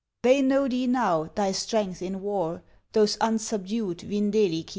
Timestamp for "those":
2.93-3.17